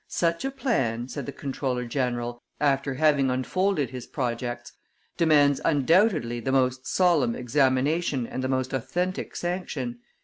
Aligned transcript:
"Such 0.07 0.43
a 0.43 0.49
plan," 0.49 1.07
said 1.09 1.27
the 1.27 1.31
comptroller 1.31 1.85
general, 1.85 2.41
after 2.59 2.95
having 2.95 3.29
unfolded 3.29 3.91
his 3.91 4.07
projects, 4.07 4.73
"demands 5.15 5.61
undoubtedly 5.63 6.39
the 6.39 6.51
most 6.51 6.87
solemn 6.87 7.35
examination 7.35 8.25
and 8.25 8.43
the 8.43 8.47
most 8.47 8.73
authentic 8.73 9.35
sanction. 9.35 9.99